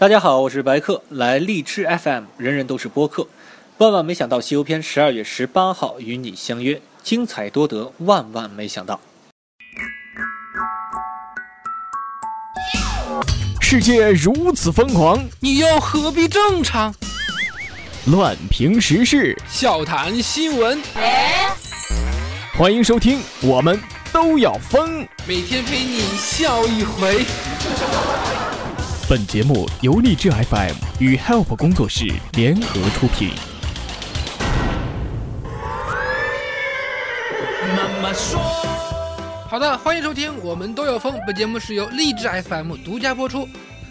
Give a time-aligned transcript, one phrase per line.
[0.00, 3.28] 大家好，我是白客，来荔枝 FM，人人都是播客。
[3.76, 8.98] 万万没想到，《西游篇》十二月十八号与你相约，精彩多得，万万没想到。
[13.60, 16.94] 世界如此疯狂，你又何必正常？
[18.06, 20.80] 乱评时事，笑谈新闻，
[22.56, 23.78] 欢迎收听，我们
[24.10, 25.06] 都要疯。
[25.28, 27.26] 每天陪你笑一回。
[29.10, 32.04] 本节目由励志 FM 与 Help 工作室
[32.34, 33.30] 联合出品。
[37.76, 38.38] 妈妈说
[39.50, 41.20] ：“好的，欢迎收听，我们都有风。
[41.26, 43.48] 本节目是由励志 FM 独家播出，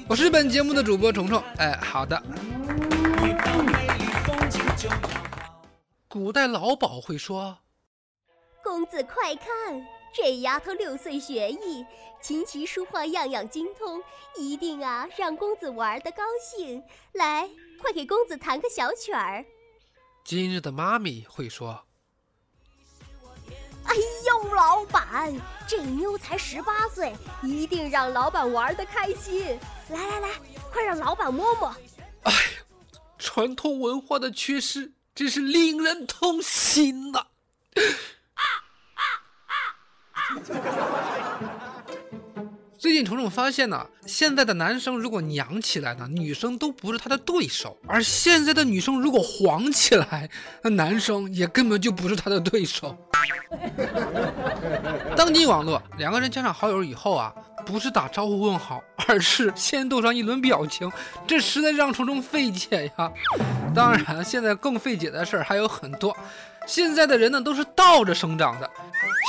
[0.07, 1.43] 我是本节目的主播虫虫。
[1.57, 2.23] 哎，好的。
[6.07, 7.57] 古代老鸨会说
[8.63, 9.45] ：“公子快看。”
[10.13, 11.85] 这丫头六岁学艺，
[12.21, 14.01] 琴棋书画样样精通，
[14.35, 16.83] 一定啊让公子玩得高兴。
[17.13, 19.45] 来，快给公子弹个小曲儿。
[20.23, 21.85] 今日的妈咪会说
[23.85, 25.33] ：“哎呦，老板，
[25.67, 29.59] 这妞才十八岁，一定让老板玩得开心。
[29.89, 30.29] 来来来，
[30.71, 31.73] 快让老板摸摸。”
[32.23, 32.33] 哎，
[33.17, 37.27] 传统文化的缺失真是令人痛心呐。
[42.77, 50.29] 最近虫虫发现呢，现在的男生如果娘起来呢，女生都不是他的对手；而现在的女生如果黄起来，
[50.61, 52.95] 那男生也根本就不是他的对手。
[55.15, 57.33] 当今网络，两个人加上好友以后啊，
[57.65, 60.89] 不是打招呼问好，而是先斗上一轮表情，
[61.27, 63.11] 这实在让虫虫费解呀。
[63.75, 66.15] 当然，现在更费解的事儿还有很多。
[66.65, 68.69] 现在的人呢，都是倒着生长的。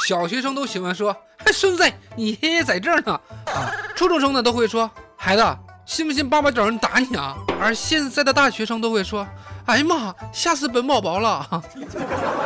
[0.06, 1.16] 小学生都喜欢说
[1.52, 1.84] ：“孙子，
[2.16, 5.44] 你爷爷在这儿呢。”啊，初中生呢都会说：“孩子，
[5.84, 9.27] 信不信爸爸找人打你啊？”而现在的大学生都会说
[9.66, 11.47] ：“哎呀妈，吓死本宝宝了！”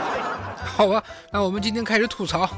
[0.76, 2.48] 好吧，那我们今天开始吐槽。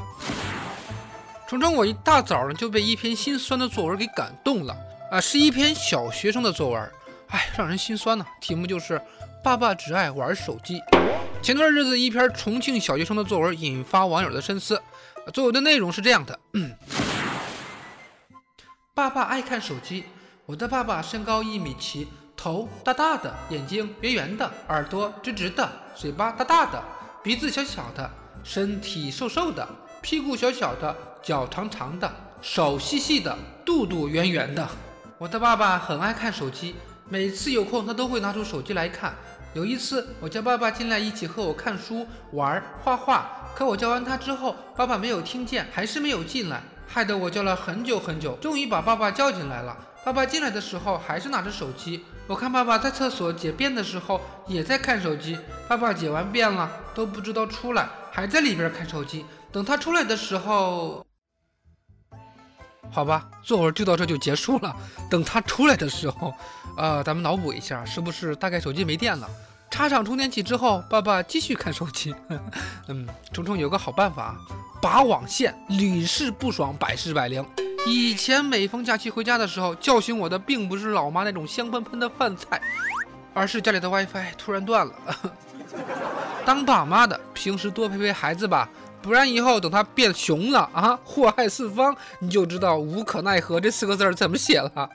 [1.47, 4.75] 虫虫，我一大早呢就被一篇心酸的作文给感动了
[5.11, 6.91] 啊，是一篇小学生的作文，
[7.29, 8.25] 哎，让人心酸呢。
[8.41, 9.01] 题目就是
[9.47, 10.83] “爸爸只爱玩手机”。
[11.41, 14.81] 前段日子，一篇重庆小学生的作文引发网友的深思。
[15.33, 16.37] 作文的内容是这样的：
[18.93, 20.03] 爸爸爱看手机。
[20.45, 26.83] 我的爸爸身高一米七，头大大的，眼睛圆圆的，耳朵直直的，嘴巴大大的，
[27.23, 28.11] 鼻子小小的，
[28.43, 29.65] 身体瘦瘦的，
[30.01, 30.93] 屁股小小的，
[31.23, 34.67] 脚长长的，手细细的，肚肚圆圆的。
[35.17, 36.75] 我的爸爸很爱看手机，
[37.07, 39.15] 每次有空他都会拿出手机来看。
[39.53, 43.31] 有一次，我叫爸爸进来一起和我看书、玩、画画。
[43.55, 49.75] 可我叫完他之后，爸爸没有听见，还是没有进来，害得我叫了很久很久，终于把爸爸叫进来了。
[50.05, 52.05] 爸爸进来的时候还是拿着手机。
[52.27, 55.39] 我看爸爸在厕所解便的时候也在看手机。
[55.67, 59.25] 爸爸解完便了都不知道出来，还在里边看手机。
[59.51, 61.06] 等他出来的时候，
[62.91, 64.75] 好吧，作文就到这就结束了。
[65.09, 66.33] 等他出来的时候，
[66.77, 69.29] 呃，咱们脑补一下，是不是大概手机没电了？
[69.69, 72.15] 插上充电器之后，爸爸继续看手机。
[72.87, 74.35] 嗯，虫虫有个好办法，
[74.81, 77.45] 拔网线，屡试不爽，百试百灵。
[77.85, 82.59] 以前每逢假期回家的时候，叫醒我的并不是老妈那种香喷喷的饭菜，
[83.33, 84.93] 而是家里的 WiFi 突然断了。
[86.45, 88.69] 当爸妈的，平时多陪陪孩子吧，
[89.01, 94.89] 不然以后等他变熊了啊，祸害四方，你就知道“无可奈何”这四个字怎么写了。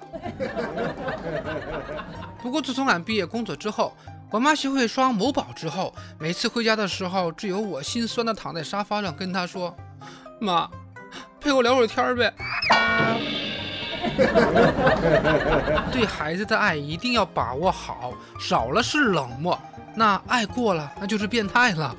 [2.43, 3.97] 不过自从俺毕业工作之后，
[4.31, 9.75] 我妈学会刷某宝之后，每次回家的时候，只有我心酸的躺在沙发上，跟她说
[10.41, 10.69] ：“妈，
[11.41, 12.34] 陪我聊会儿天呗。
[15.93, 19.57] ”对孩子的爱一定要把握好，少了是冷漠。
[19.94, 21.94] 那爱过了，那就是变态了。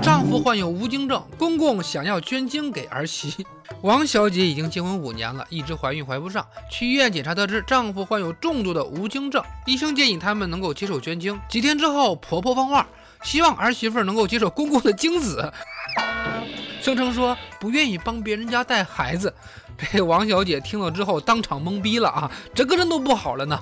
[0.00, 3.46] 丈夫患有无精症，公公想要捐精给儿媳。
[3.80, 11.38] 王小姐已经结婚五年了，一直怀孕怀不上，去医院检查得知丈夫患有重度的无精症，医生建议他们能够接受捐精。
[11.48, 12.86] 几天之后，婆婆放话，
[13.22, 15.52] 希望儿媳妇能够接受公公的精子，
[16.80, 19.32] 声称说不愿意帮别人家带孩子。
[19.78, 23.58] 这王小姐听了之后当场懵逼了啊，整个人都不好了呢。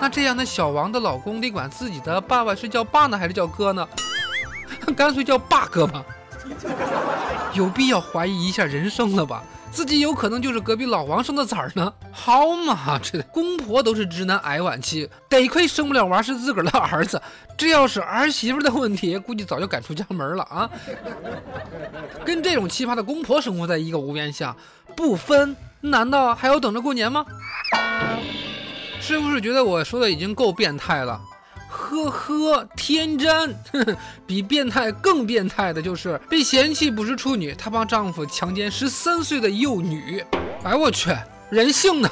[0.00, 3.86] 那这样的小王的老公得管自己的爸爸是叫爸呢，还是叫哥呢？
[4.96, 6.02] 干脆叫爸哥吧。
[7.52, 9.42] 有必要怀疑一下人生了吧？
[9.70, 11.92] 自己有可能就是隔壁老王生的崽儿呢？
[12.10, 17.20] 好嘛，这公婆都是直男癌晚期，得亏生不了娃是自个儿的儿子。
[17.56, 20.70] 这要是儿媳妇的问题，估计早就赶出家门了啊！
[22.24, 24.56] 跟这种奇葩的公婆生活在一个屋檐下，
[24.96, 27.24] 不分，难道还要等着过年吗？
[29.00, 31.20] 是不是觉得我说的已经够变态了？
[31.68, 33.56] 呵呵，天真，
[34.26, 40.24] 比变态更变态的就是被嫌弃不是处女，她帮丈夫强奸十三岁的幼女。
[40.62, 41.10] 哎，我去，
[41.50, 42.10] 人性呢？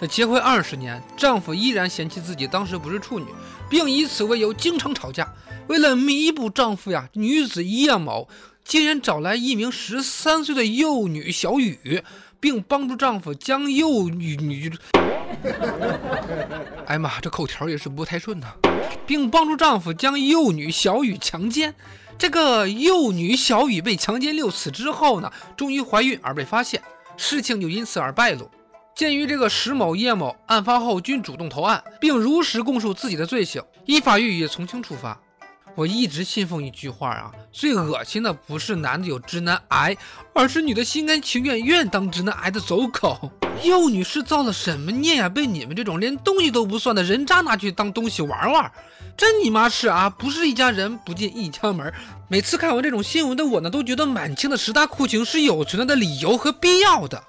[0.00, 3.26] 这结婚二十年，丈夫依然嫌弃自己当时不是处女，
[3.68, 5.26] 并以此为由经常吵架。
[5.66, 8.28] 为了弥补丈夫呀，女子叶某
[8.64, 12.02] 竟然找来一名十三岁的幼女小雨，
[12.40, 14.72] 并帮助丈夫将幼女女……
[16.86, 18.46] 哎呀妈，这口条也是不太顺呐，
[19.06, 21.74] 并帮助丈夫将幼女小雨强奸。
[22.16, 26.82] 这个幼女小雨被强奸六次之后呢，终于怀孕而被发现，
[27.16, 28.50] 事情就因此而败露。
[28.94, 35.20] 鉴于这个石某、叶某案发后均主动投案，并如实供述自己的罪行，依法予以从轻处罚。
[35.74, 39.96] 我一直信奉一句话啊，最恶心的不是男的有直男癌，
[40.34, 43.30] 而是女的心甘情愿愿当直男癌的走狗。
[43.64, 45.28] 幼女是造了什么孽呀？
[45.28, 48.70] 被你们这种连东西都不算的人渣拿去当东西玩玩，
[49.16, 50.08] 真你妈是啊！
[50.08, 51.92] 不是一家人不进一家门。
[52.28, 57.22] 每次看完这种新闻的我呢，都觉得满清的十大酷刑是有存在的理由和必要的。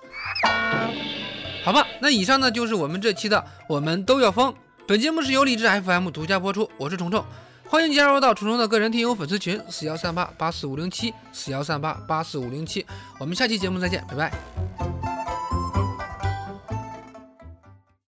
[1.63, 4.53] 好吧，那以上呢就是我们这期的我们都要疯。
[4.88, 7.24] 本节目是由荔枝 FM 独家播出，我是虫虫，
[7.71, 12.83] 欢迎加入到楚虫的个人听友粉丝群四幺三八八四五零七四幺三八八四五零七，
[13.19, 14.88] 我们下期节目再见，拜拜。